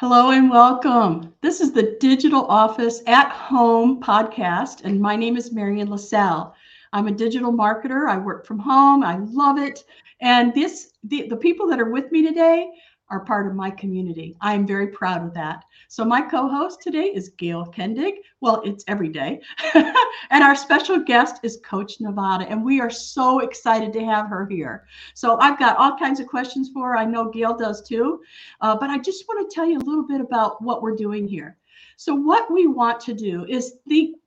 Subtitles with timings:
[0.00, 1.34] Hello and welcome.
[1.40, 6.54] This is the Digital Office at Home podcast, and my name is Marian LaSalle.
[6.92, 8.08] I'm a digital marketer.
[8.08, 9.02] I work from home.
[9.02, 9.82] I love it.
[10.20, 12.70] And this, the, the people that are with me today
[13.10, 14.36] are part of my community.
[14.40, 15.64] I am very proud of that.
[15.88, 18.14] So my co-host today is Gail Kendig.
[18.40, 19.40] Well, it's every day.
[19.74, 22.46] and our special guest is Coach Nevada.
[22.48, 24.86] And we are so excited to have her here.
[25.14, 26.96] So I've got all kinds of questions for her.
[26.98, 28.20] I know Gail does too.
[28.60, 31.26] Uh, but I just want to tell you a little bit about what we're doing
[31.26, 31.56] here.
[31.96, 34.18] So what we want to do is think,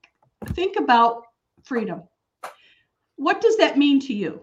[0.48, 1.22] think about
[1.62, 2.02] freedom.
[3.16, 4.42] What does that mean to you?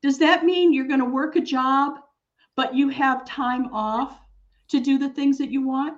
[0.00, 1.98] Does that mean you're going to work a job
[2.58, 4.18] but you have time off
[4.66, 5.96] to do the things that you want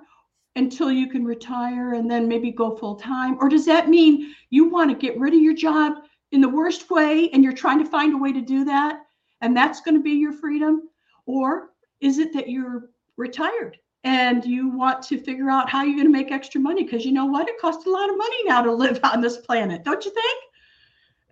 [0.55, 3.35] until you can retire and then maybe go full time?
[3.41, 6.91] Or does that mean you want to get rid of your job in the worst
[6.91, 9.01] way and you're trying to find a way to do that
[9.41, 10.87] and that's going to be your freedom?
[11.25, 16.05] Or is it that you're retired and you want to figure out how you're going
[16.05, 16.83] to make extra money?
[16.83, 17.49] Because you know what?
[17.49, 20.43] It costs a lot of money now to live on this planet, don't you think?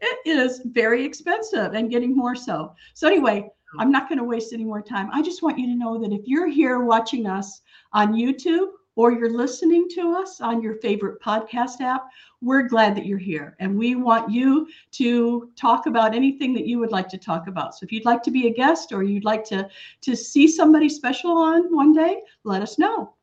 [0.02, 2.74] It is very expensive and getting more so.
[2.96, 5.10] So, anyway, I'm not going to waste any more time.
[5.14, 7.62] I just want you to know that if you're here watching us
[7.94, 12.08] on YouTube or you're listening to us on your favorite podcast app,
[12.42, 13.56] we're glad that you're here.
[13.60, 17.76] And we want you to talk about anything that you would like to talk about.
[17.76, 19.70] So if you'd like to be a guest or you'd like to,
[20.02, 23.14] to see somebody special on one day, let us know.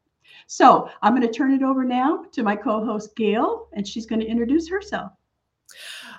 [0.46, 4.06] So I'm going to turn it over now to my co host, Gail, and she's
[4.06, 5.12] going to introduce herself.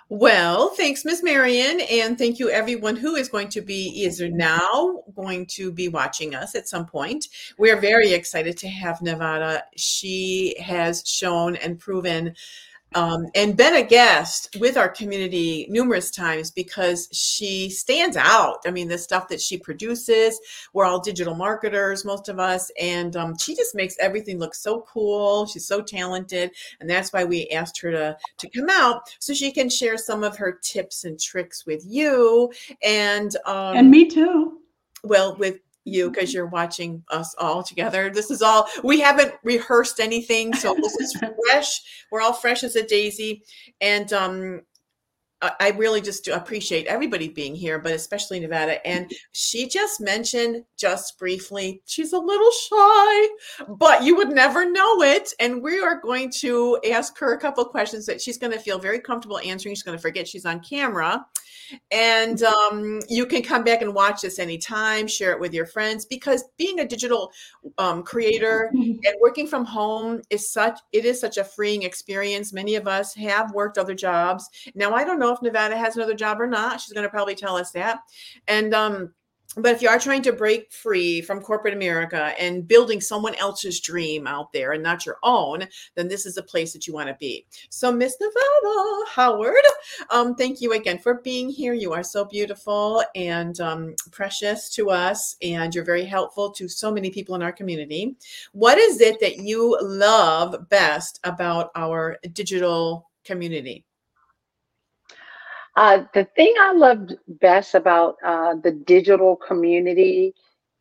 [0.10, 5.04] Well, thanks, Miss Marian, and thank you everyone who is going to be is now
[5.14, 7.28] going to be watching us at some point.
[7.58, 9.66] We are very excited to have Nevada.
[9.76, 12.36] She has shown and proven
[12.96, 18.60] um, and been a guest with our community numerous times because she stands out.
[18.66, 20.40] I mean, the stuff that she produces,
[20.74, 24.82] we're all digital marketers, most of us, and um, she just makes everything look so
[24.82, 25.46] cool.
[25.46, 29.52] She's so talented, and that's why we asked her to to come out so she
[29.52, 32.52] can share some of her tips and tricks with you
[32.84, 34.60] and um, and me too.
[35.04, 38.10] Well, with you because you're watching us all together.
[38.10, 41.82] This is all we haven't rehearsed anything, so this is fresh.
[42.12, 43.44] We're all fresh as a daisy,
[43.82, 44.62] and um,
[45.42, 48.86] I really just appreciate everybody being here, but especially Nevada.
[48.88, 53.28] And she just mentioned just briefly, she's a little shy,
[53.68, 55.34] but you would never know it.
[55.40, 58.80] And we are going to ask her a couple questions that she's going to feel
[58.80, 59.76] very comfortable answering.
[59.76, 61.24] She's going to forget she's on camera.
[61.92, 66.06] And um, you can come back and watch this anytime, share it with your friends,
[66.06, 67.32] because being a digital
[67.78, 72.54] um, creator and working from home is such it is such a freeing experience.
[72.54, 74.50] Many of us have worked other jobs.
[74.76, 76.82] Now I don't know if Nevada has another job or not.
[76.82, 78.00] She's going to probably tell us that.
[78.48, 79.14] And um,
[79.56, 83.80] but if you are trying to break free from corporate America and building someone else's
[83.80, 87.08] dream out there and not your own, then this is the place that you want
[87.08, 87.46] to be.
[87.70, 89.56] So, Miss Nevada Howard,
[90.12, 91.74] um, thank you again for being here.
[91.74, 96.92] You are so beautiful and um, precious to us, and you're very helpful to so
[96.92, 98.16] many people in our community.
[98.52, 103.87] What is it that you love best about our digital community?
[105.78, 110.34] Uh, the thing I loved best about uh, the digital community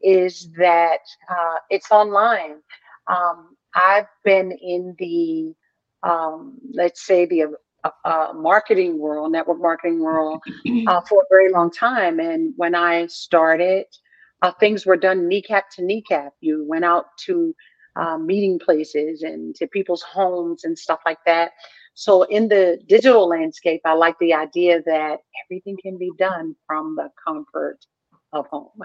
[0.02, 2.62] is that uh, it's online.
[3.06, 5.54] Um, I've been in the,
[6.02, 10.40] um, let's say, the uh, uh, marketing world, network marketing world,
[10.86, 12.18] uh, for a very long time.
[12.18, 13.84] And when I started,
[14.60, 16.32] things were done kneecap to kneecap.
[16.40, 17.54] You went out to
[18.20, 21.52] meeting places and to people's homes and stuff like that.
[21.96, 26.96] So in the digital landscape, I like the idea that everything can be done from
[26.96, 27.78] the comfort
[28.32, 28.70] of home.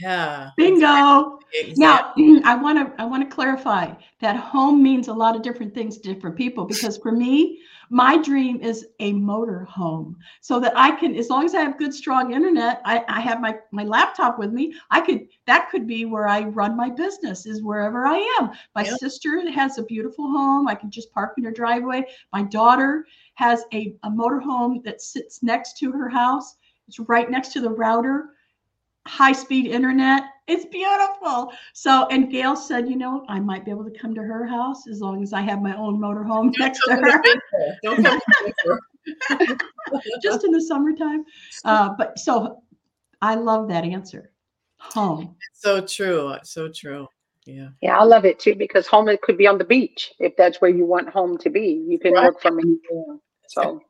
[0.00, 0.50] Yeah.
[0.56, 1.38] Bingo.
[1.52, 2.32] Exactly.
[2.32, 5.74] Now, I want to I want to clarify that home means a lot of different
[5.74, 7.60] things to different people because for me,
[7.92, 11.76] my dream is a motor home so that I can, as long as I have
[11.76, 14.74] good, strong internet, I, I have my, my laptop with me.
[14.90, 18.50] I could, that could be where I run my business is wherever I am.
[18.74, 18.98] My yep.
[18.98, 20.68] sister has a beautiful home.
[20.68, 22.06] I can just park in her driveway.
[22.32, 23.04] My daughter
[23.34, 26.56] has a, a motor home that sits next to her house.
[26.88, 28.30] It's right next to the router
[29.06, 30.24] high speed internet.
[30.46, 31.52] It's beautiful.
[31.72, 34.88] So, and Gail said, you know, I might be able to come to her house
[34.88, 37.22] as long as I have my own motorhome next to her.
[37.82, 38.78] Don't come to
[40.22, 41.24] Just in the summertime.
[41.64, 42.62] Uh, but so
[43.20, 44.32] I love that answer.
[44.78, 45.36] Home.
[45.52, 46.34] So true.
[46.42, 47.08] So true.
[47.44, 47.68] Yeah.
[47.80, 50.60] Yeah, I love it too because home it could be on the beach if that's
[50.60, 51.84] where you want home to be.
[51.88, 52.24] You can right.
[52.24, 53.18] work from anywhere.
[53.48, 53.80] So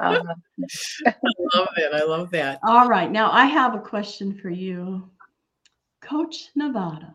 [0.00, 0.22] uh,
[1.06, 1.14] I
[1.54, 1.92] love it.
[1.92, 2.58] I love that.
[2.62, 3.10] All right.
[3.10, 5.10] Now I have a question for you,
[6.00, 7.14] Coach Nevada.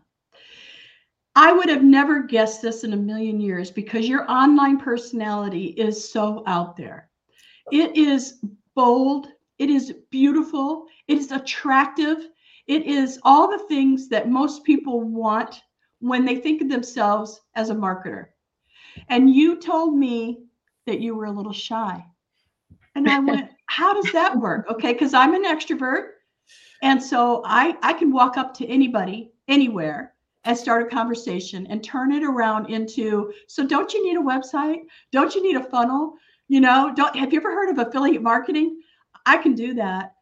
[1.34, 6.12] I would have never guessed this in a million years because your online personality is
[6.12, 7.08] so out there.
[7.70, 8.44] It is
[8.74, 9.28] bold,
[9.58, 12.28] it is beautiful, it is attractive,
[12.66, 15.62] it is all the things that most people want
[16.00, 18.26] when they think of themselves as a marketer.
[19.08, 20.44] And you told me
[20.86, 22.04] that you were a little shy.
[22.94, 24.66] And I went, how does that work?
[24.70, 26.10] Okay, because I'm an extrovert.
[26.82, 31.82] And so I I can walk up to anybody anywhere and start a conversation and
[31.82, 34.80] turn it around into so don't you need a website?
[35.12, 36.14] Don't you need a funnel?
[36.48, 38.82] You know, don't have you ever heard of affiliate marketing?
[39.24, 40.14] I can do that.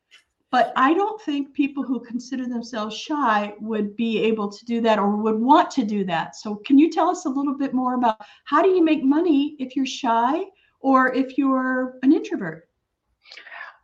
[0.51, 4.99] But I don't think people who consider themselves shy would be able to do that
[4.99, 6.35] or would want to do that.
[6.35, 9.55] So, can you tell us a little bit more about how do you make money
[9.61, 10.43] if you're shy
[10.81, 12.69] or if you're an introvert?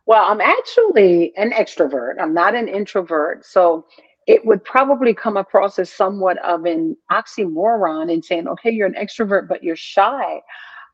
[0.05, 2.15] Well, I'm actually an extrovert.
[2.19, 3.45] I'm not an introvert.
[3.45, 3.85] So,
[4.25, 8.93] it would probably come across as somewhat of an oxymoron in saying, okay, you're an
[8.93, 10.41] extrovert, but you're shy.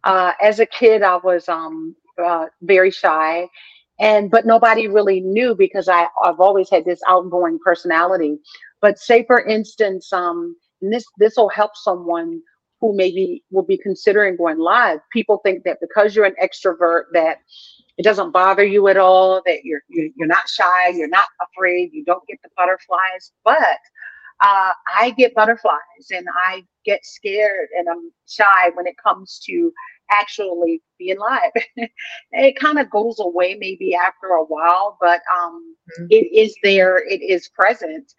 [0.04, 3.48] Uh, as a kid, I was um, uh, very shy
[4.00, 8.38] and but nobody really knew because I, I've always had this outgoing personality.
[8.82, 12.42] But say for instance, um, this this will help someone
[12.84, 15.00] who maybe will be considering going live.
[15.14, 17.38] People think that because you're an extrovert that
[17.98, 22.04] it doesn't bother you at all, that you're you're not shy, you're not afraid, you
[22.04, 23.32] don't get the butterflies.
[23.46, 23.80] But
[24.42, 29.72] uh, I get butterflies and I get scared and I'm shy when it comes to
[30.12, 31.52] actually being live.
[32.34, 36.08] it kind of goes away maybe after a while, but um, mm-hmm.
[36.10, 38.14] it is there, it is present.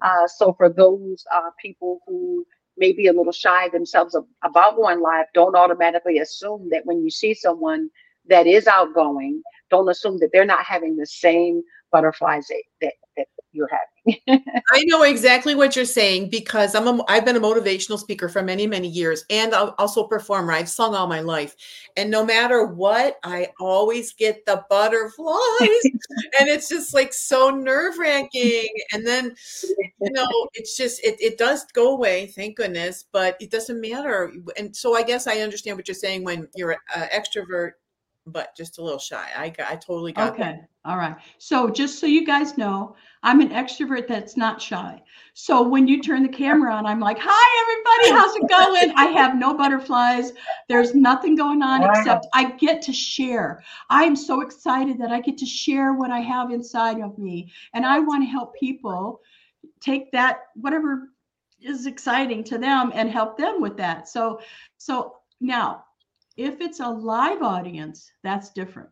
[0.00, 2.46] Uh, so for those uh, people who
[2.76, 7.10] may be a little shy themselves about going live, don't automatically assume that when you
[7.10, 7.88] see someone
[8.28, 13.26] that is outgoing, don't assume that they're not having the same butterflies that, that, that
[13.56, 13.86] you're having.
[14.72, 18.42] I know exactly what you're saying because I'm a, I've been a motivational speaker for
[18.42, 20.52] many many years and I'm also a performer.
[20.52, 21.56] I've sung all my life,
[21.96, 25.82] and no matter what, I always get the butterflies,
[26.38, 28.68] and it's just like so nerve wracking.
[28.92, 29.34] And then
[29.74, 34.32] you know, it's just it it does go away, thank goodness, but it doesn't matter.
[34.56, 37.72] And so I guess I understand what you're saying when you're an extrovert
[38.26, 39.28] but just a little shy.
[39.36, 40.42] I I totally got okay.
[40.42, 40.68] That.
[40.84, 41.16] All right.
[41.38, 45.02] So just so you guys know, I'm an extrovert that's not shy.
[45.34, 49.06] So when you turn the camera on, I'm like, "Hi everybody, how's it going?" I
[49.18, 50.32] have no butterflies.
[50.68, 53.62] There's nothing going on except I get to share.
[53.90, 57.52] I am so excited that I get to share what I have inside of me,
[57.74, 59.20] and I want to help people
[59.80, 61.08] take that whatever
[61.60, 64.08] is exciting to them and help them with that.
[64.08, 64.40] So
[64.78, 65.85] so now
[66.36, 68.90] if it's a live audience, that's different.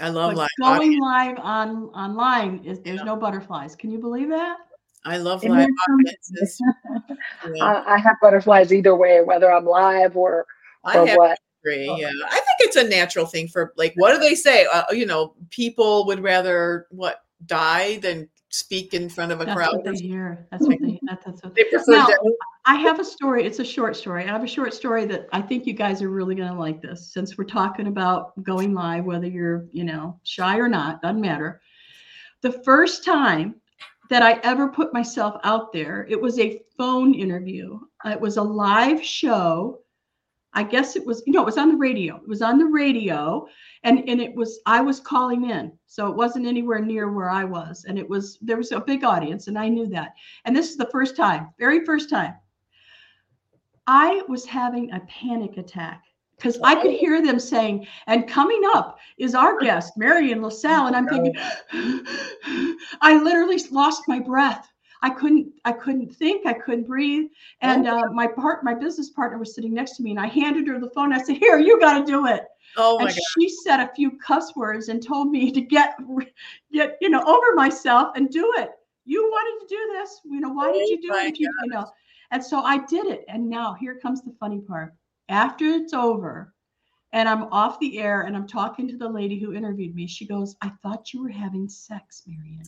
[0.00, 0.48] I love but live.
[0.60, 1.02] Going audience.
[1.02, 3.04] live on online is there's yeah.
[3.04, 3.74] no butterflies.
[3.74, 4.58] Can you believe that?
[5.04, 6.60] I love live audiences.
[7.54, 7.64] yeah.
[7.64, 10.46] I, I, have butterflies either way, whether I'm live or,
[10.84, 11.38] or I what.
[11.62, 11.86] Agree.
[11.98, 14.66] Yeah, I think it's a natural thing for like what do they say?
[14.72, 19.56] Uh, you know, people would rather what die than speak in front of a that's
[19.56, 19.76] crowd.
[19.76, 20.46] What they hear.
[20.50, 20.98] That's what they.
[21.02, 21.92] That, that's what they prefer.
[21.92, 22.08] Now,
[22.64, 23.44] I have a story.
[23.44, 24.24] It's a short story.
[24.24, 26.80] I have a short story that I think you guys are really going to like
[26.80, 27.12] this.
[27.12, 31.60] Since we're talking about going live, whether you're you know shy or not, doesn't matter.
[32.42, 33.56] The first time
[34.08, 37.78] that I ever put myself out there, it was a phone interview.
[38.04, 39.80] It was a live show
[40.56, 42.16] I guess it was, you know, it was on the radio.
[42.16, 43.46] It was on the radio
[43.84, 45.70] and and it was I was calling in.
[45.86, 47.84] So it wasn't anywhere near where I was.
[47.86, 50.14] And it was there was a big audience and I knew that.
[50.46, 52.34] And this is the first time, very first time.
[53.86, 56.02] I was having a panic attack
[56.38, 60.86] because I could hear them saying, and coming up is our guest, Marian LaSalle.
[60.86, 61.34] And I'm thinking,
[63.02, 64.72] I literally lost my breath.
[65.02, 67.28] I couldn't I couldn't think, I couldn't breathe.
[67.60, 70.66] And uh, my part my business partner was sitting next to me and I handed
[70.68, 71.12] her the phone.
[71.12, 72.44] I said, "Here, you got to do it."
[72.76, 75.96] Oh and she said a few cuss words and told me to get
[76.72, 78.70] get you know over myself and do it.
[79.04, 80.50] You wanted to do this, you know.
[80.50, 81.38] Why did you do oh it?
[81.38, 81.86] You, you know.
[82.32, 83.24] And so I did it.
[83.28, 84.94] And now here comes the funny part.
[85.28, 86.54] After it's over,
[87.12, 90.06] and I'm off the air and I'm talking to the lady who interviewed me.
[90.06, 92.66] She goes, I thought you were having sex, Marian.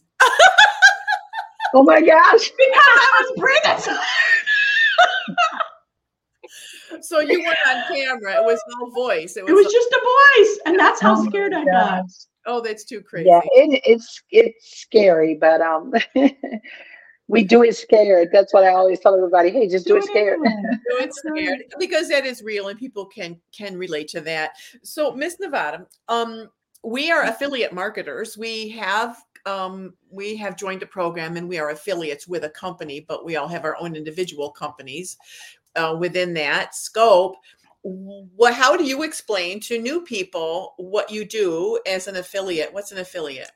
[1.74, 2.50] Oh my gosh.
[2.58, 3.98] Because I was pregnant.
[7.04, 8.36] so you went on camera.
[8.36, 9.36] It was no voice.
[9.36, 10.58] It was, it was a- just a voice.
[10.66, 12.04] And that's how oh scared I got.
[12.46, 13.28] Oh, that's too crazy.
[13.28, 15.92] Yeah, it, it's it's scary, but um
[17.28, 18.30] we do it scared.
[18.32, 19.50] That's what I always tell everybody.
[19.50, 20.38] Hey, just do, do it scared.
[20.90, 24.52] do it scared because that is real and people can can relate to that.
[24.82, 26.48] So Miss Nevada, um,
[26.82, 28.38] we are affiliate marketers.
[28.38, 33.04] We have um, we have joined a program and we are affiliates with a company,
[33.08, 35.16] but we all have our own individual companies
[35.76, 37.36] uh, within that scope.
[37.82, 38.52] What?
[38.52, 42.72] How do you explain to new people what you do as an affiliate?
[42.72, 43.52] What's an affiliate?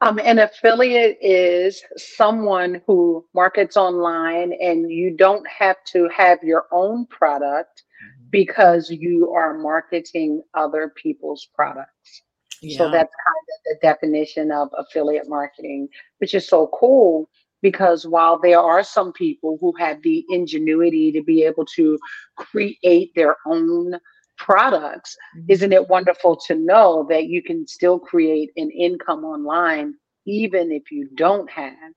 [0.00, 6.66] Um, an affiliate is someone who markets online and you don't have to have your
[6.72, 8.26] own product mm-hmm.
[8.30, 12.22] because you are marketing other people's products.
[12.64, 12.78] Yeah.
[12.78, 17.28] So that's kind of the definition of affiliate marketing, which is so cool
[17.62, 21.98] because while there are some people who have the ingenuity to be able to
[22.36, 23.98] create their own
[24.36, 25.46] products, mm-hmm.
[25.50, 29.94] isn't it wonderful to know that you can still create an income online
[30.26, 31.92] even if you don't have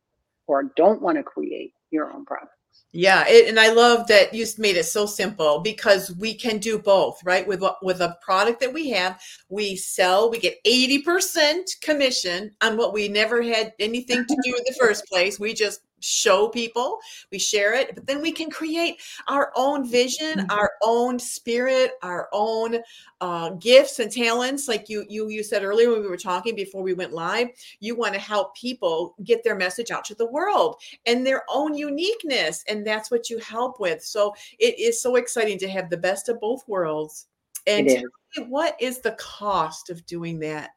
[0.48, 2.57] or don't want to create your own product?
[2.94, 6.80] Yeah, it, and I love that you made it so simple because we can do
[6.80, 7.46] both, right?
[7.46, 12.94] With with a product that we have, we sell, we get 80% commission on what
[12.94, 15.40] we never had anything to do in the first place.
[15.40, 17.00] We just show people,
[17.32, 20.52] we share it, but then we can create our own vision, mm-hmm.
[20.52, 22.78] our own spirit, our own
[23.22, 24.68] uh, gifts and talents.
[24.68, 27.48] Like you, you, you said earlier when we were talking before we went live,
[27.80, 31.76] you want to help people get their message out to the world and their own
[31.76, 34.04] uniqueness, and that's what you help with.
[34.04, 37.28] So it is so exciting to have the best of both worlds.
[37.66, 38.04] And
[38.48, 40.72] what is the cost of doing that?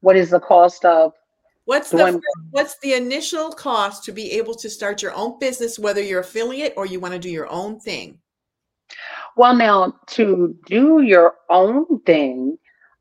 [0.00, 1.12] What is the cost of
[1.66, 6.02] What's the what's the initial cost to be able to start your own business, whether
[6.02, 8.18] you're affiliate or you want to do your own thing?
[9.36, 12.58] Well, now to do your own thing,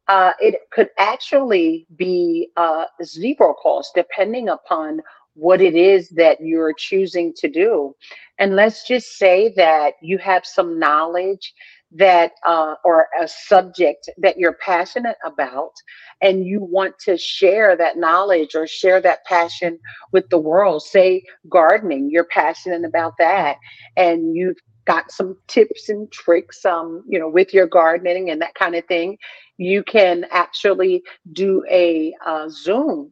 [0.08, 5.02] uh, it could actually be uh, zero cost, depending upon
[5.36, 7.96] what it is that you're choosing to do.
[8.40, 11.54] And let's just say that you have some knowledge
[11.96, 15.74] that uh, or a subject that you're passionate about
[16.22, 19.80] and you want to share that knowledge or share that passion
[20.12, 23.58] with the world say gardening you're passionate about that
[23.96, 28.56] and you've got some tips and tricks um you know with your gardening and that
[28.56, 29.18] kind of thing
[29.58, 31.02] you can actually
[31.34, 33.12] do a uh, zoom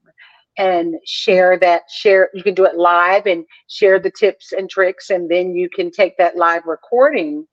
[0.58, 5.10] and share that share you can do it live and share the tips and tricks
[5.10, 7.48] and then you can take that live recording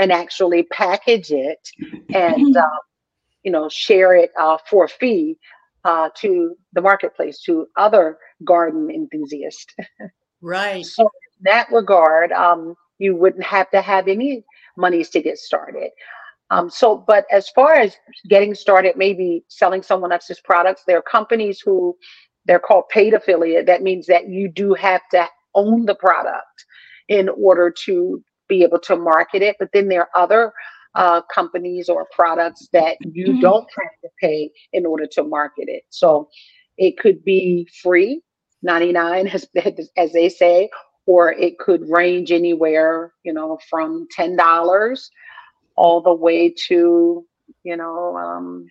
[0.00, 1.68] and actually package it
[2.14, 2.78] and uh,
[3.44, 5.36] you know share it uh, for a fee
[5.84, 9.72] uh, to the marketplace to other garden enthusiasts.
[10.42, 10.86] Right.
[10.86, 14.42] so in that regard, um, you wouldn't have to have any
[14.74, 15.90] monies to get started.
[16.48, 17.94] Um, so, but as far as
[18.26, 21.94] getting started, maybe selling someone else's products, there are companies who
[22.46, 23.66] they're called paid affiliate.
[23.66, 26.64] That means that you do have to own the product
[27.10, 29.56] in order to be able to market it.
[29.58, 30.52] But then there are other
[30.94, 33.40] uh, companies or products that you mm-hmm.
[33.40, 35.84] don't have to pay in order to market it.
[35.88, 36.28] So
[36.76, 38.22] it could be free,
[38.62, 39.48] 99 as,
[39.96, 40.68] as they say,
[41.06, 45.10] or it could range anywhere, you know, from $10
[45.76, 47.24] all the way to,
[47.62, 48.66] you know, um,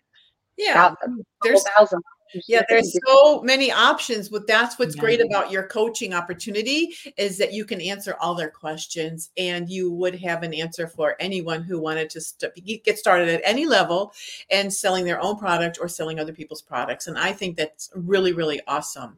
[0.57, 0.93] yeah,
[1.41, 2.01] there's thousand
[2.47, 5.01] yeah there's so many options but that's what's yeah.
[5.01, 9.91] great about your coaching opportunity is that you can answer all their questions and you
[9.91, 14.13] would have an answer for anyone who wanted to st- get started at any level
[14.51, 18.33] and selling their own product or selling other people's products and i think that's really
[18.33, 19.17] really awesome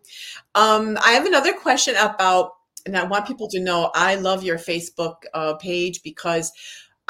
[0.55, 2.53] um, i have another question about
[2.85, 6.51] and i want people to know i love your facebook uh, page because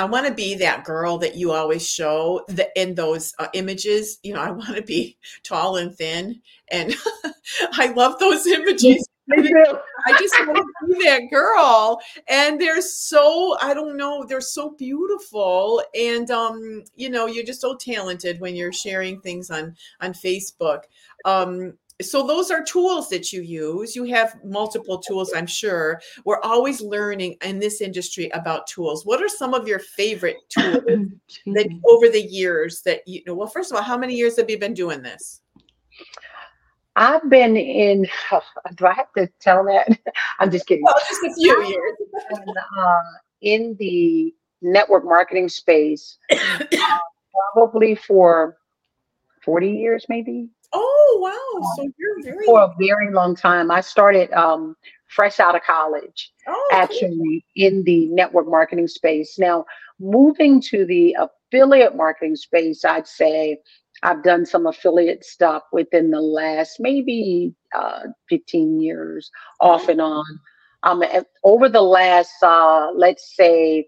[0.01, 4.17] I want to be that girl that you always show the, in those uh, images.
[4.23, 6.41] You know, I want to be tall and thin,
[6.71, 6.95] and
[7.73, 9.07] I love those images.
[9.31, 14.71] I just want to be that girl, and they're so I don't know, they're so
[14.71, 20.13] beautiful, and um, you know, you're just so talented when you're sharing things on on
[20.13, 20.81] Facebook.
[21.25, 26.41] Um, so those are tools that you use you have multiple tools i'm sure we're
[26.41, 30.83] always learning in this industry about tools what are some of your favorite tools
[31.47, 34.49] that over the years that you know well first of all how many years have
[34.49, 35.41] you been doing this
[36.95, 38.07] I've been in.
[38.31, 38.41] Oh,
[38.75, 39.97] do I have to tell that?
[40.39, 40.83] I'm just kidding.
[40.83, 41.97] Well, just a few years.
[42.31, 42.99] And, uh,
[43.41, 46.63] in the network marketing space, uh,
[47.53, 48.57] probably for
[49.43, 50.49] 40 years, maybe.
[50.73, 51.73] Oh wow!
[51.75, 53.71] So you're very for a very long time.
[53.71, 54.75] I started um,
[55.07, 57.67] fresh out of college, oh, actually cool.
[57.67, 59.37] in the network marketing space.
[59.37, 59.65] Now,
[59.99, 63.57] moving to the affiliate marketing space, I'd say
[64.03, 70.25] I've done some affiliate stuff within the last maybe uh, 15 years, off and on.
[70.83, 71.03] Um,
[71.43, 73.87] over the last, uh, let's say,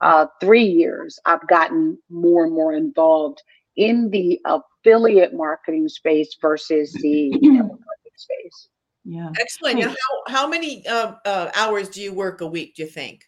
[0.00, 3.40] uh, three years, I've gotten more and more involved
[3.76, 7.78] in the affiliate marketing space versus the marketing
[8.16, 8.68] space.
[9.04, 9.30] Yeah.
[9.40, 9.80] Excellent.
[9.80, 13.24] Now, how, how many uh, uh, hours do you work a week, do you think?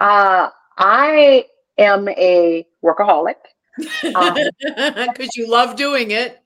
[0.00, 1.44] Uh, I
[1.76, 3.34] am a workaholic.
[4.02, 4.14] Because
[4.74, 6.40] um, you love doing it.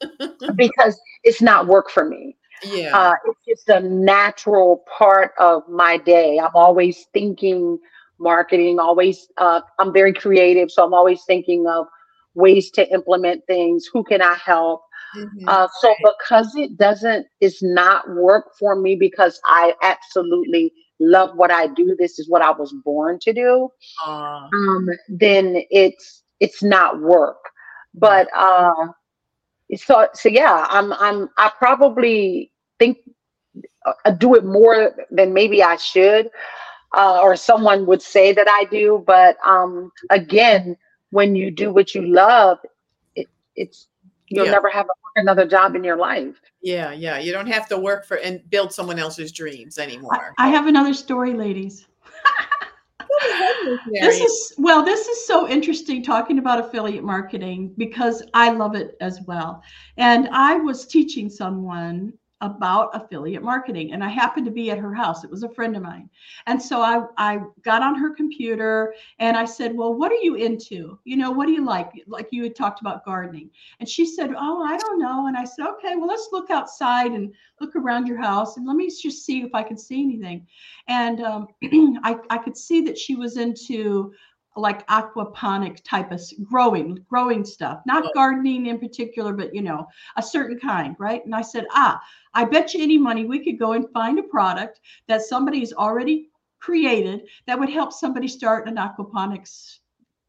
[0.56, 2.36] because it's not work for me.
[2.64, 2.96] Yeah.
[2.96, 6.38] Uh, it's just a natural part of my day.
[6.38, 7.78] I'm always thinking
[8.22, 10.70] marketing, always, uh, I'm very creative.
[10.70, 11.86] So I'm always thinking of
[12.34, 13.86] ways to implement things.
[13.92, 14.82] Who can I help?
[15.16, 15.48] Mm-hmm.
[15.48, 21.50] Uh, so because it doesn't, it's not work for me because I absolutely love what
[21.50, 21.94] I do.
[21.98, 23.68] This is what I was born to do.
[24.06, 24.48] Uh.
[24.52, 27.38] Um, then it's it's not work.
[27.94, 28.72] But uh,
[29.76, 32.98] so so yeah, I'm I'm I probably think
[33.86, 36.30] uh, do it more than maybe I should,
[36.94, 39.02] uh, or someone would say that I do.
[39.06, 40.76] But um, again,
[41.10, 42.58] when you do what you love,
[43.14, 43.88] it, it's
[44.28, 44.52] you'll yeah.
[44.52, 46.40] never have another job in your life.
[46.62, 47.18] Yeah, yeah.
[47.18, 50.34] You don't have to work for and build someone else's dreams anymore.
[50.38, 51.86] I, I have another story, ladies.
[53.92, 58.96] this is well this is so interesting talking about affiliate marketing because i love it
[59.00, 59.62] as well
[59.96, 64.92] and i was teaching someone about affiliate marketing and i happened to be at her
[64.92, 65.22] house.
[65.22, 66.10] It was a friend of mine.
[66.46, 70.34] And so i i got on her computer and i said well what are you
[70.34, 70.98] into?
[71.04, 71.92] You know what do you like?
[72.06, 73.50] Like you had talked about gardening.
[73.78, 75.28] And she said oh i don't know.
[75.28, 78.76] And i said okay well let's look outside and look around your house and let
[78.76, 80.46] me just see if i can see anything.
[80.88, 81.46] And um,
[82.02, 84.12] I, I could see that she was into
[84.56, 90.22] like aquaponic type of growing growing stuff not gardening in particular but you know a
[90.22, 91.24] certain kind right?
[91.24, 92.00] And i said ah
[92.34, 96.28] i bet you any money we could go and find a product that somebody's already
[96.60, 99.78] created that would help somebody start an aquaponics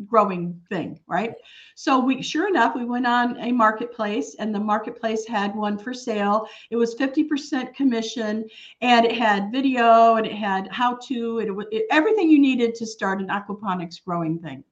[0.05, 1.33] growing thing, right?
[1.75, 5.93] So we sure enough, we went on a marketplace and the marketplace had one for
[5.93, 6.47] sale.
[6.69, 8.47] It was 50% commission
[8.81, 12.85] and it had video and it had how to, it, it, everything you needed to
[12.85, 14.63] start an aquaponics growing thing.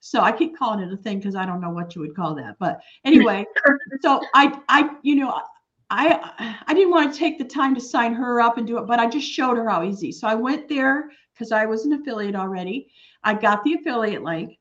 [0.00, 2.34] So I keep calling it a thing because I don't know what you would call
[2.34, 2.56] that.
[2.58, 3.44] But anyway,
[4.00, 5.40] so I, I, you know,
[5.90, 8.86] I, I didn't want to take the time to sign her up and do it,
[8.86, 10.10] but I just showed her how easy.
[10.10, 12.88] So I went there because I was an affiliate already.
[13.24, 14.58] I got the affiliate link.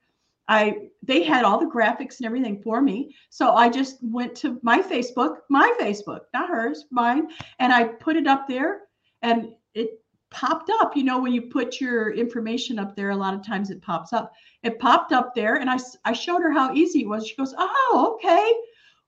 [0.48, 3.16] I they had all the graphics and everything for me.
[3.30, 7.30] So I just went to my Facebook, my Facebook, not hers, mine,
[7.60, 8.82] and I put it up there
[9.22, 10.96] and it popped up.
[10.96, 14.14] You know, when you put your information up there, a lot of times it pops
[14.14, 14.34] up.
[14.64, 17.28] It popped up there and I, I showed her how easy it was.
[17.28, 18.54] She goes, Oh, okay.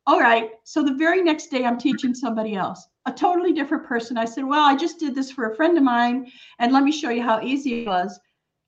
[0.05, 0.51] All right.
[0.63, 4.17] So the very next day, I'm teaching somebody else, a totally different person.
[4.17, 6.91] I said, Well, I just did this for a friend of mine, and let me
[6.91, 8.19] show you how easy it was.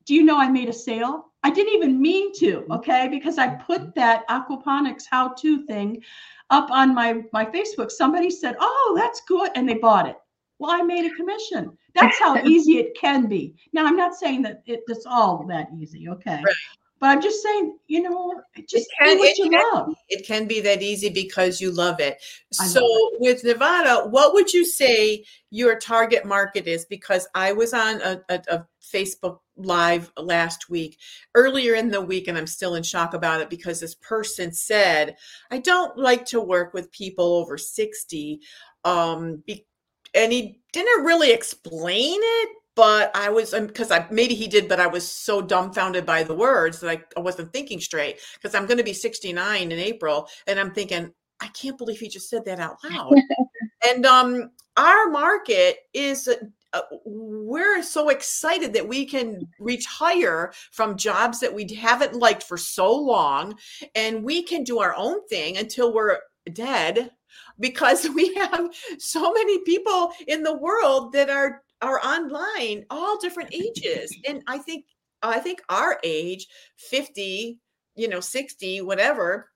[0.06, 1.32] Do you know I made a sale?
[1.43, 2.71] I didn't even mean to, mm-hmm.
[2.74, 6.04] okay, because I put that aquaponics how-to thing
[6.50, 7.91] up on my my Facebook.
[7.91, 10.17] Somebody said, "Oh, that's good," and they bought it.
[10.60, 11.78] Well, I made a commission.
[11.93, 13.56] That's how easy it can be.
[13.74, 16.41] Now, I'm not saying that it, it's all that easy, okay?
[16.43, 16.56] Right.
[16.99, 19.95] But I'm just saying, you know, just it can, what you can, love.
[20.08, 22.21] It can be that easy because you love it.
[22.60, 23.21] I so love it.
[23.21, 26.86] with Nevada, what would you say your target market is?
[26.86, 30.97] Because I was on a, a, a Facebook live last week,
[31.34, 35.17] earlier in the week, and I'm still in shock about it because this person said,
[35.51, 38.39] I don't like to work with people over 60.
[38.84, 39.65] Um, be,
[40.13, 44.68] and he didn't really explain it, but I was because um, I maybe he did,
[44.68, 48.54] but I was so dumbfounded by the words that I, I wasn't thinking straight because
[48.54, 52.30] I'm going to be 69 in April, and I'm thinking I can't believe he just
[52.30, 53.16] said that out loud.
[53.88, 56.30] and um, our market is
[56.74, 62.58] uh, we're so excited that we can retire from jobs that we haven't liked for
[62.58, 63.56] so long
[63.96, 66.18] and we can do our own thing until we're
[66.52, 67.12] dead
[67.60, 73.54] because we have so many people in the world that are are online all different
[73.54, 74.86] ages and i think
[75.21, 77.60] i think our age 50
[77.95, 79.50] you know 60 whatever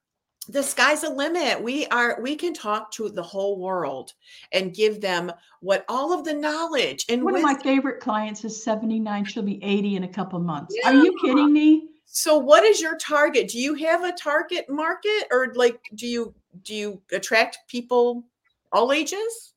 [0.50, 1.62] the sky's the limit.
[1.62, 4.13] We are we can talk to the whole world
[4.52, 7.52] and give them what all of the knowledge and one wisdom.
[7.52, 10.76] of my favorite clients is 79 she'll be 80 in a couple months.
[10.78, 10.89] Yeah.
[10.89, 11.89] are you kidding me?
[12.06, 13.50] So what is your target?
[13.50, 18.24] Do you have a target market or like do you do you attract people
[18.72, 19.54] all ages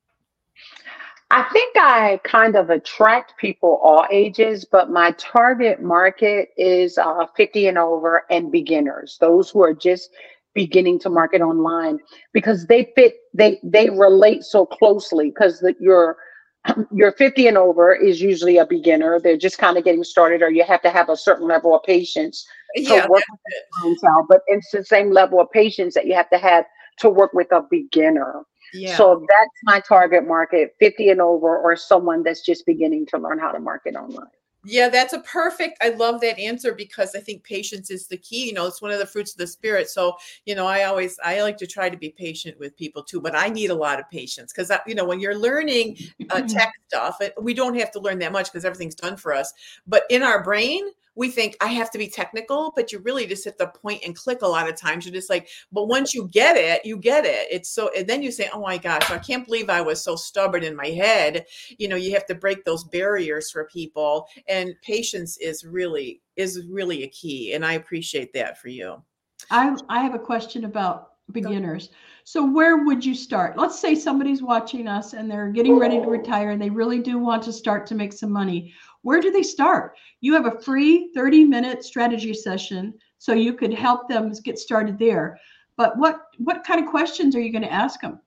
[1.32, 7.26] I think I kind of attract people all ages, but my target market is uh,
[7.34, 10.10] 50 and over and beginners, those who are just
[10.54, 11.98] beginning to market online
[12.34, 16.18] because they fit they they relate so closely because that your
[16.92, 20.50] your 50 and over is usually a beginner they're just kind of getting started or
[20.50, 24.42] you have to have a certain level of patience yeah, to work with clientele, but
[24.46, 26.64] it's the same level of patience that you have to have
[26.98, 28.44] to work with a beginner.
[28.72, 28.96] Yeah.
[28.96, 33.38] So that's my target market, 50 and over, or someone that's just beginning to learn
[33.38, 34.26] how to market online.
[34.64, 35.78] Yeah, that's a perfect.
[35.82, 38.46] I love that answer because I think patience is the key.
[38.46, 39.90] You know, it's one of the fruits of the spirit.
[39.90, 43.20] So, you know, I always I like to try to be patient with people too,
[43.20, 45.96] but I need a lot of patience because you know when you're learning
[46.30, 49.34] uh, tech stuff, it, we don't have to learn that much because everything's done for
[49.34, 49.52] us.
[49.84, 53.44] But in our brain, we think I have to be technical, but you really just
[53.44, 55.04] hit the point and click a lot of times.
[55.04, 57.48] You're just like, but once you get it, you get it.
[57.50, 60.16] It's so, and then you say, oh my gosh, I can't believe I was so
[60.16, 61.46] stubborn in my head.
[61.78, 66.64] You know, you have to break those barriers for people, and patience is really is
[66.68, 67.52] really a key.
[67.52, 69.02] And I appreciate that for you.
[69.50, 71.90] I, I have a question about beginners.
[72.24, 73.56] So where would you start?
[73.56, 77.18] Let's say somebody's watching us and they're getting ready to retire and they really do
[77.18, 78.72] want to start to make some money.
[79.02, 79.96] Where do they start?
[80.20, 84.98] You have a free 30 minute strategy session so you could help them get started
[84.98, 85.38] there.
[85.76, 88.20] But what what kind of questions are you going to ask them?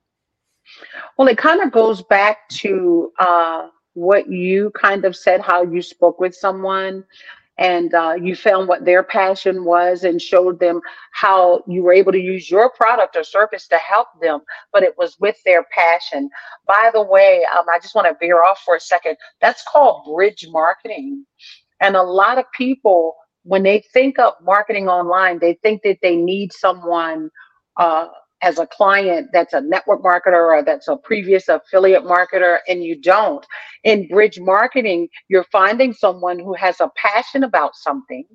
[1.16, 5.80] Well, it kind of goes back to uh, what you kind of said, how you
[5.80, 7.04] spoke with someone
[7.58, 10.80] and uh, you found what their passion was and showed them
[11.12, 14.40] how you were able to use your product or service to help them,
[14.72, 16.28] but it was with their passion.
[16.66, 19.16] By the way, um, I just want to veer off for a second.
[19.40, 21.24] That's called bridge marketing.
[21.80, 23.14] And a lot of people,
[23.44, 27.30] when they think of marketing online, they think that they need someone.
[27.78, 28.08] Uh,
[28.46, 33.00] as a client that's a network marketer or that's a previous affiliate marketer and you
[33.00, 33.46] don't.
[33.84, 38.26] In bridge marketing, you're finding someone who has a passion about something.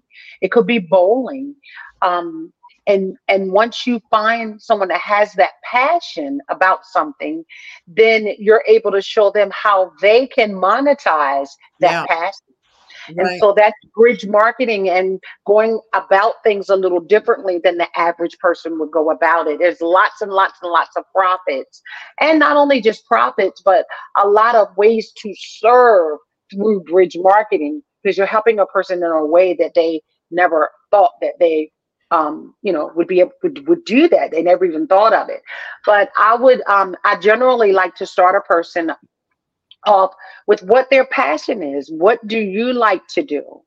[0.41, 1.55] It could be bowling.
[2.03, 2.53] Um,
[2.87, 7.45] and and once you find someone that has that passion about something,
[7.87, 11.49] then you're able to show them how they can monetize
[11.81, 12.07] that Yeah.
[12.07, 12.50] passion.
[13.17, 13.39] And Right.
[13.39, 18.79] so that's bridge marketing and going about things a little differently than the average person
[18.79, 19.59] would go about it.
[19.59, 21.81] There's lots and lots and lots of profits.
[22.19, 23.85] And not only just profits, but
[24.17, 26.19] a lot of ways to serve
[26.53, 31.13] through bridge marketing because you're helping a person in a way that they never thought
[31.21, 31.71] that they
[32.11, 34.31] um, you know, would be able would, would do that.
[34.31, 35.41] They never even thought of it.
[35.85, 38.91] But I would um I generally like to start a person
[39.85, 40.13] off
[40.47, 41.89] with what their passion is.
[41.89, 43.61] What do you like to do?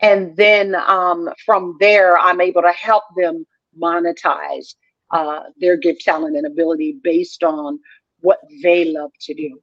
[0.00, 3.46] And then um, from there, I'm able to help them
[3.80, 4.74] monetize
[5.10, 7.78] uh, their gift, talent, and ability based on
[8.20, 9.60] what they love to do.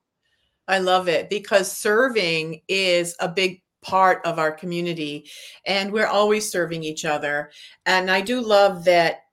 [0.68, 5.30] I love it because serving is a big part of our community
[5.68, 7.52] and we're always serving each other.
[7.86, 9.25] And I do love that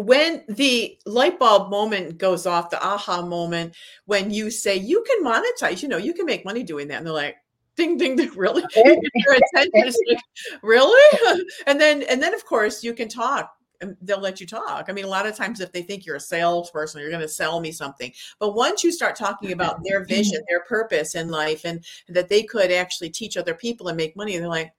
[0.00, 3.74] when the light bulb moment goes off, the aha moment,
[4.06, 6.98] when you say you can monetize, you know, you can make money doing that.
[6.98, 7.36] And they're like,
[7.76, 8.62] ding, ding, ding, really?
[8.76, 10.18] Your attention is like,
[10.62, 11.44] really?
[11.66, 14.86] and then, and then of course you can talk and they'll let you talk.
[14.88, 17.28] I mean, a lot of times if they think you're a salesperson, you're going to
[17.28, 18.12] sell me something.
[18.38, 19.84] But once you start talking about mm-hmm.
[19.84, 23.96] their vision, their purpose in life, and that they could actually teach other people and
[23.96, 24.72] make money, they're like,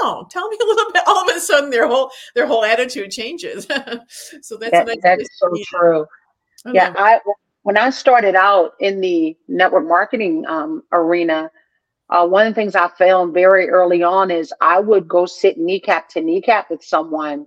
[0.00, 3.10] "Oh, tell me a little bit." All of a sudden, their whole their whole attitude
[3.10, 3.66] changes.
[4.42, 6.06] so that's That, nice that's so true.
[6.66, 6.96] I Yeah, love.
[6.98, 7.20] I
[7.62, 11.50] when I started out in the network marketing um, arena,
[12.10, 15.58] uh, one of the things I found very early on is I would go sit
[15.58, 17.46] kneecap to kneecap with someone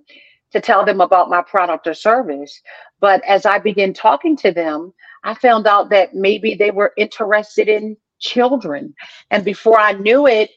[0.51, 2.61] to tell them about my product or service.
[2.99, 7.69] But as I began talking to them, I found out that maybe they were interested
[7.69, 8.93] in children.
[9.31, 10.49] And before I knew it,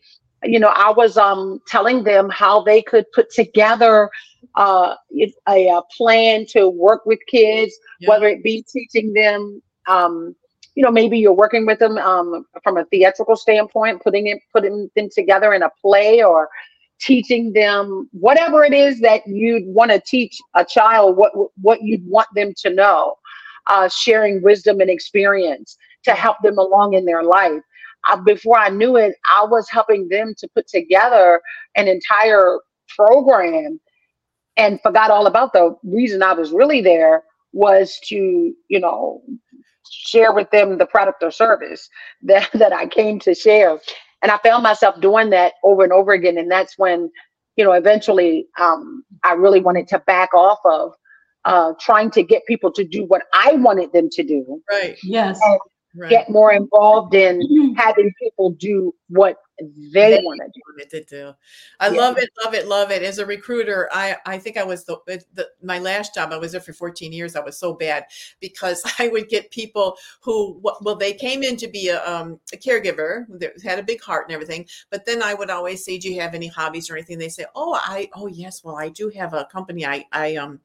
[0.45, 4.11] you know, I was um, telling them how they could put together
[4.57, 4.97] uh,
[5.49, 8.11] a, a plan to work with kids, Yeah.
[8.11, 10.35] whether it be teaching them, um,
[10.75, 14.91] you know, maybe you're working with them um, from a theatrical standpoint, putting it, putting
[14.97, 16.49] them together in a play or
[17.01, 22.07] teaching them whatever it is that you'd want to teach a child, what what you'd
[22.09, 23.17] want them to know,
[23.69, 27.63] uh, sharing wisdom and experience to help them along in their life.
[28.11, 31.41] Uh, before I knew it, I was helping them to put together
[31.77, 32.59] an entire
[32.97, 33.81] program
[34.57, 38.17] and forgot all about the reason I was really there was to,
[38.69, 39.23] you know,
[39.91, 41.89] share with them the product or service
[42.23, 43.79] that, that I came to share.
[44.23, 46.39] And I found myself doing that over and over again.
[46.39, 47.11] And that's when,
[47.57, 50.93] you know, eventually um, I really wanted to back off of
[51.45, 54.97] uh, trying to get people to do what I wanted them to do, Right.
[55.03, 55.41] Yes.
[55.43, 55.59] And
[55.95, 56.09] Right.
[56.09, 60.61] get more involved in having people do what they, they want to do.
[60.67, 61.33] Wanted to do.
[61.81, 62.01] I yeah.
[62.01, 63.03] love it, love it, love it.
[63.03, 66.33] As a recruiter, I I think I was the, the my last job.
[66.33, 67.37] I was there for 14 years.
[67.37, 68.07] I was so bad
[68.41, 72.57] because I would get people who well they came in to be a, um, a
[72.57, 74.67] caregiver, that had a big heart and everything.
[74.91, 77.45] But then I would always say, "Do you have any hobbies or anything?" They say,
[77.55, 79.85] "Oh, I oh yes, well I do have a company.
[79.85, 80.61] I I um."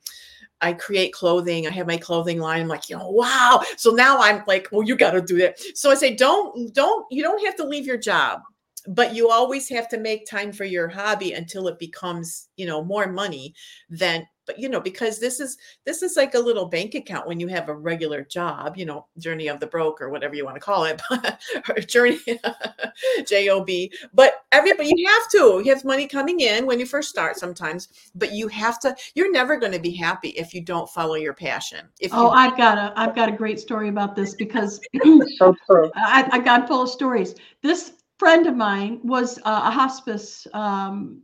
[0.61, 1.67] I create clothing.
[1.67, 2.61] I have my clothing line.
[2.61, 3.61] I'm like, you know, wow.
[3.77, 5.59] So now I'm like, well, you got to do that.
[5.75, 8.41] So I say, don't, don't, you don't have to leave your job,
[8.87, 12.83] but you always have to make time for your hobby until it becomes, you know,
[12.83, 13.53] more money
[13.89, 17.37] than but you know because this is this is like a little bank account when
[17.37, 20.55] you have a regular job you know journey of the broke or whatever you want
[20.55, 21.01] to call it
[21.69, 22.17] or journey
[23.27, 23.67] job
[24.13, 27.89] but everybody you have to you have money coming in when you first start sometimes
[28.15, 31.33] but you have to you're never going to be happy if you don't follow your
[31.33, 34.79] passion if oh you- i've got a i've got a great story about this because
[35.37, 35.91] so true.
[35.95, 37.35] I, I got full of stories.
[37.61, 41.21] This friend of mine was uh, a hospice um,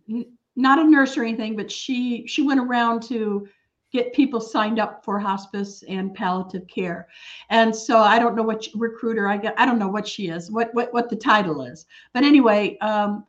[0.55, 3.47] not a nurse or anything, but she she went around to
[3.91, 7.07] get people signed up for hospice and palliative care.
[7.49, 9.53] And so I don't know what recruiter I get.
[9.57, 11.85] I don't know what she is, what what what the title is.
[12.13, 13.25] But anyway, um,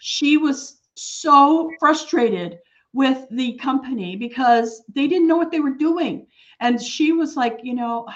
[0.00, 2.58] she was so frustrated
[2.92, 6.26] with the company because they didn't know what they were doing.
[6.60, 8.08] And she was like, you know,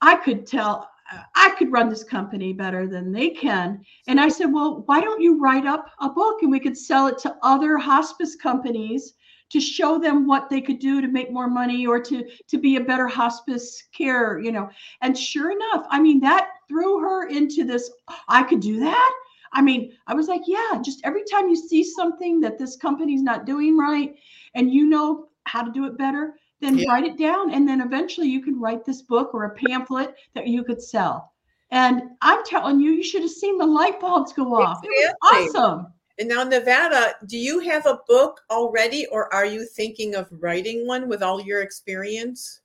[0.00, 0.88] I could tell
[1.34, 3.84] I could run this company better than they can.
[4.06, 7.06] And I said, Well, why don't you write up a book and we could sell
[7.06, 9.14] it to other hospice companies
[9.50, 12.76] to show them what they could do to make more money or to to be
[12.76, 14.68] a better hospice care, you know.
[15.02, 17.90] And sure enough, I mean, that threw her into this,
[18.28, 19.14] I could do that.
[19.52, 23.22] I mean, I was like, yeah, just every time you see something that this company's
[23.22, 24.16] not doing right
[24.54, 26.34] and you know how to do it better,
[26.64, 26.90] then yeah.
[26.90, 30.46] write it down and then eventually you can write this book or a pamphlet that
[30.46, 31.32] you could sell.
[31.70, 34.78] And i'm telling you you should have seen the light bulbs go off.
[34.84, 34.90] Exactly.
[34.90, 35.86] it was awesome.
[36.18, 40.86] And now nevada do you have a book already or are you thinking of writing
[40.86, 42.60] one with all your experience?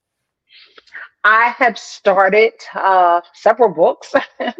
[1.24, 4.14] I have started uh, several books.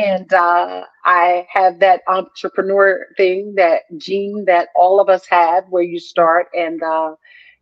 [0.00, 5.82] And uh, i have that entrepreneur thing that gene that all of us have where
[5.82, 7.14] you start and uh,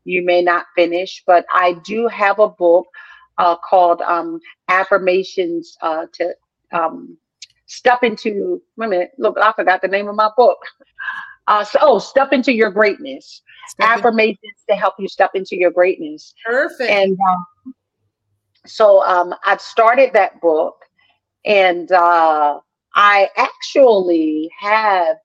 [0.09, 2.87] you may not finish, but I do have a book
[3.37, 6.35] uh, called um, Affirmations uh, to
[6.73, 7.17] um,
[7.67, 8.63] Step into.
[8.79, 10.59] Wait a minute, look, I forgot the name of my book.
[11.47, 13.43] Uh, so, oh, Step into Your Greatness.
[13.69, 16.35] Step Affirmations in- to help you step into your greatness.
[16.45, 16.91] Perfect.
[16.91, 17.75] And um,
[18.67, 20.77] so um, I've started that book,
[21.45, 22.61] and uh,
[22.95, 25.17] I actually have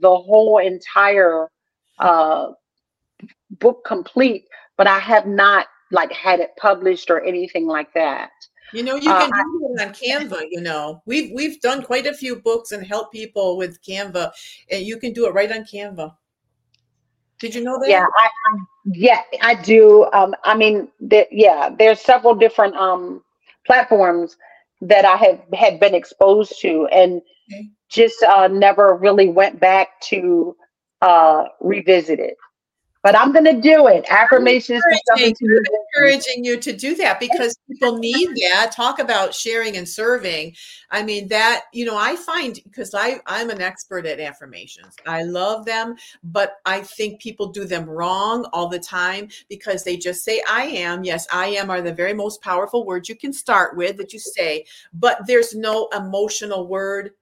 [0.00, 1.48] the whole entire
[1.98, 2.48] uh,
[3.50, 8.30] book complete, but I have not like had it published or anything like that.
[8.72, 10.48] You know, you uh, can uh, do it on Canva.
[10.50, 14.30] You know, we've we've done quite a few books and help people with Canva,
[14.70, 16.14] and you can do it right on Canva.
[17.38, 17.88] Did you know that?
[17.88, 18.58] Yeah, I, I
[18.92, 20.06] yeah I do.
[20.12, 23.22] Um, I mean, the, yeah, there's several different um
[23.66, 24.36] platforms
[24.82, 27.70] that I have had been exposed to, and okay.
[27.88, 30.54] just uh, never really went back to
[31.00, 32.36] uh, revisit it
[33.02, 34.04] but I'm going to do it.
[34.10, 34.82] Affirmations.
[35.16, 35.36] Encouraging,
[35.94, 38.72] encouraging you to do that because people need that.
[38.72, 40.54] Talk about sharing and serving.
[40.90, 44.96] I mean that you know I find because I I'm an expert at affirmations.
[45.06, 49.96] I love them, but I think people do them wrong all the time because they
[49.96, 51.04] just say I am.
[51.04, 54.18] Yes, I am are the very most powerful words you can start with that you
[54.18, 57.12] say, but there's no emotional word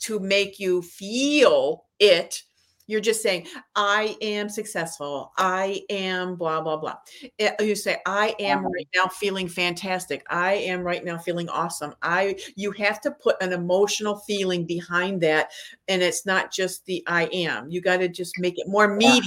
[0.00, 2.42] to make you feel it
[2.86, 5.32] you're just saying, I am successful.
[5.38, 6.96] I am blah, blah, blah.
[7.38, 10.24] Eh, you say, I am right now feeling fantastic.
[10.28, 11.94] I am right now feeling awesome.
[12.02, 15.52] I, you have to put an emotional feeling behind that.
[15.88, 17.70] And it's not just the I am.
[17.70, 19.26] You got to just make it more meaty.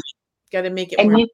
[0.52, 1.20] Got to make it and more.
[1.22, 1.28] You,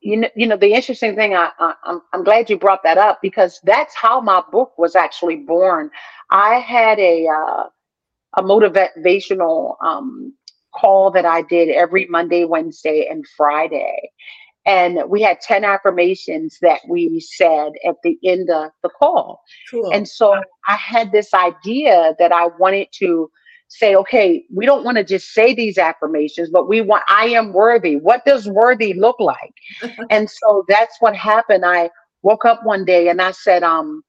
[0.00, 2.96] you know, you know, the interesting thing, I, I, I'm, I'm glad you brought that
[2.96, 5.90] up because that's how my book was actually born.
[6.30, 7.64] I had a, uh,
[8.34, 10.32] a motivational um,
[10.74, 14.10] call that I did every Monday, Wednesday, and Friday.
[14.66, 19.42] And we had 10 affirmations that we said at the end of the call.
[19.70, 19.90] Cool.
[19.92, 20.34] And so
[20.68, 23.30] I had this idea that I wanted to
[23.68, 27.52] say, okay, we don't want to just say these affirmations, but we want, I am
[27.52, 27.96] worthy.
[27.96, 29.54] What does worthy look like?
[30.10, 31.64] and so that's what happened.
[31.64, 31.90] I
[32.22, 34.02] woke up one day and I said, um,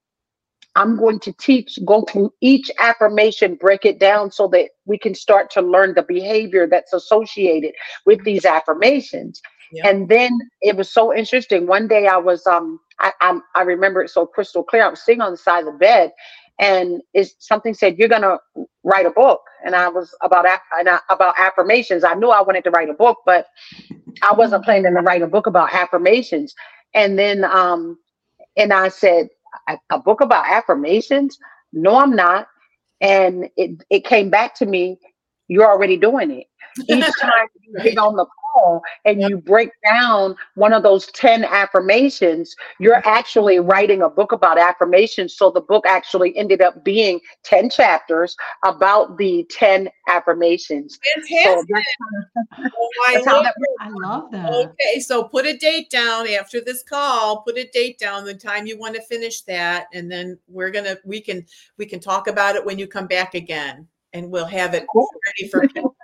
[0.76, 5.14] I'm going to teach, go through each affirmation, break it down so that we can
[5.14, 7.72] start to learn the behavior that's associated
[8.06, 9.42] with these affirmations.
[9.84, 11.66] And then it was so interesting.
[11.66, 14.84] One day I was, um, I, I, I remember it so crystal clear.
[14.84, 16.12] I was sitting on the side of the bed
[16.60, 18.38] and is something said, you're going to
[18.84, 19.40] write a book.
[19.64, 20.46] and I was about
[20.78, 22.04] and I, about affirmations.
[22.04, 23.46] I knew I wanted to write a book, but
[24.22, 26.54] I wasn't planning to write a book about affirmations.
[26.94, 27.98] And then, um,
[28.56, 29.28] and I said,
[29.90, 31.38] a, book about affirmations?
[31.72, 32.48] No, I'm not.
[33.00, 34.98] And it it came back to me.
[35.48, 36.46] You're already doing it.
[36.88, 41.44] Each time you get on the call and you break down one of those 10
[41.44, 43.08] affirmations, you're mm-hmm.
[43.08, 45.36] actually writing a book about affirmations.
[45.36, 50.98] So the book actually ended up being 10 chapters about the 10 affirmations.
[51.14, 51.44] Fantastic.
[51.44, 53.46] So that's, oh, I, love
[53.80, 54.52] I love that.
[54.52, 57.42] Okay, so put a date down after this call.
[57.42, 60.96] Put a date down the time you want to finish that, and then we're gonna
[61.04, 61.44] we can
[61.78, 65.48] we can talk about it when you come back again, and we'll have it ready
[65.50, 65.96] for people.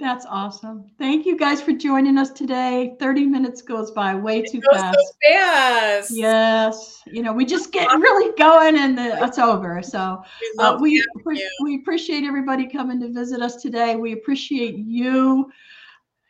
[0.00, 0.84] That's awesome.
[0.96, 2.94] Thank you guys for joining us today.
[3.00, 4.96] 30 minutes goes by way too fast.
[4.96, 6.10] So fast.
[6.12, 7.02] Yes.
[7.06, 9.82] You know, we just get really going and the, it's over.
[9.82, 10.22] So
[10.56, 10.78] we, uh,
[11.24, 13.96] we, we appreciate everybody coming to visit us today.
[13.96, 15.50] We appreciate you.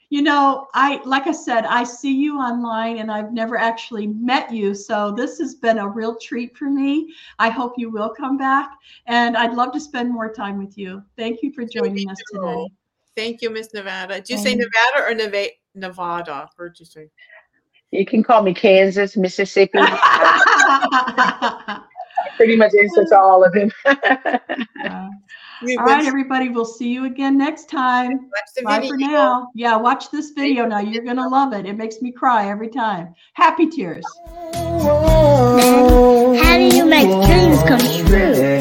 [0.08, 4.50] You know, I like I said, I see you online and I've never actually met
[4.50, 4.74] you.
[4.74, 7.12] So this has been a real treat for me.
[7.38, 8.70] I hope you will come back
[9.04, 11.02] and I'd love to spend more time with you.
[11.18, 12.68] Thank you for joining us today.
[13.18, 14.14] Thank you, Miss Nevada.
[14.20, 16.48] Did you say Nevada or Neva- Nevada?
[16.56, 17.08] Heard you say.
[17.90, 19.76] You can call me Kansas, Mississippi.
[22.36, 23.72] Pretty much answer to all of them.
[23.86, 23.96] uh,
[24.84, 25.10] all
[25.78, 26.48] right, everybody.
[26.48, 28.30] We'll see you again next time.
[28.62, 28.90] Bye video.
[28.90, 29.48] for now.
[29.56, 30.78] Yeah, watch this video now.
[30.78, 31.66] You're gonna love it.
[31.66, 33.16] It makes me cry every time.
[33.32, 34.04] Happy tears.
[34.44, 34.86] how
[36.56, 38.60] do you make dreams come true?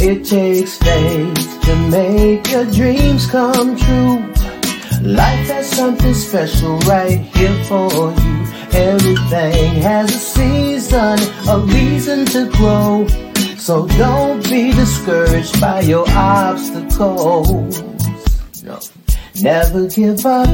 [0.00, 4.18] It takes faith to make your dreams come true.
[5.02, 8.36] Life has something special right here for you.
[8.72, 13.06] Everything has a season, a reason to grow.
[13.58, 17.82] So don't be discouraged by your obstacles.
[18.62, 18.80] No.
[19.42, 20.48] Never give up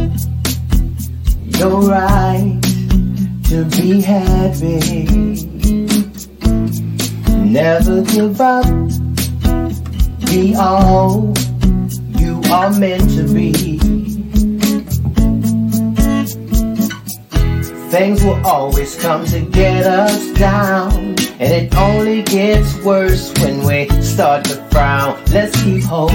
[1.60, 2.60] your right
[3.50, 5.44] to be happy.
[7.46, 8.83] Never give up
[10.26, 11.32] be all
[12.18, 13.78] you are meant to be.
[17.90, 20.92] Things will always come to get us down,
[21.38, 25.22] and it only gets worse when we start to frown.
[25.32, 26.10] Let's keep hope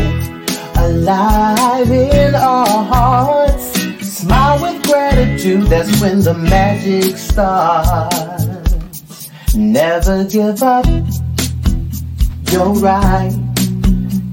[0.76, 3.72] alive in our hearts.
[4.02, 9.30] Smile with gratitude, that's when the magic starts.
[9.56, 10.86] Never give up,
[12.52, 13.49] you're right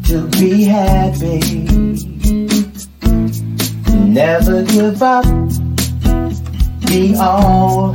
[0.07, 1.41] to be happy.
[4.07, 5.25] Never give up.
[6.87, 7.93] Be all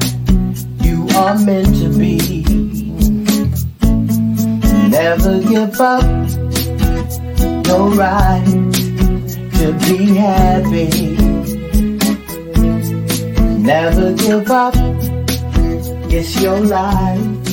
[0.82, 2.44] you are meant to be.
[4.90, 6.04] Never give up.
[7.68, 8.46] Your right
[9.60, 11.16] to be happy.
[13.58, 14.76] Never give up.
[16.12, 17.51] It's your life